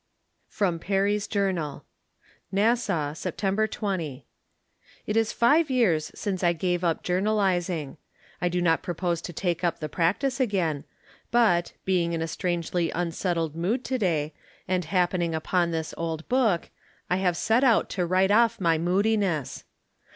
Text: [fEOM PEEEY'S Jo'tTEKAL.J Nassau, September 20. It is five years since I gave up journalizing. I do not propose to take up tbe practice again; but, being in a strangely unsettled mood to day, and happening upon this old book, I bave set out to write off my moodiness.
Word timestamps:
[fEOM 0.49 0.79
PEEEY'S 0.79 1.27
Jo'tTEKAL.J 1.27 1.83
Nassau, 2.51 3.13
September 3.13 3.67
20. 3.67 4.25
It 5.05 5.15
is 5.15 5.31
five 5.31 5.69
years 5.69 6.11
since 6.15 6.43
I 6.43 6.53
gave 6.53 6.83
up 6.83 7.03
journalizing. 7.03 7.97
I 8.41 8.49
do 8.49 8.63
not 8.63 8.81
propose 8.81 9.21
to 9.21 9.31
take 9.31 9.63
up 9.63 9.77
tbe 9.79 9.91
practice 9.91 10.39
again; 10.39 10.85
but, 11.29 11.73
being 11.85 12.13
in 12.13 12.21
a 12.23 12.27
strangely 12.27 12.89
unsettled 12.89 13.55
mood 13.55 13.83
to 13.83 13.99
day, 13.99 14.33
and 14.67 14.85
happening 14.85 15.35
upon 15.35 15.69
this 15.69 15.93
old 15.95 16.27
book, 16.27 16.71
I 17.07 17.21
bave 17.21 17.37
set 17.37 17.63
out 17.63 17.87
to 17.91 18.03
write 18.07 18.31
off 18.31 18.59
my 18.59 18.79
moodiness. 18.79 19.65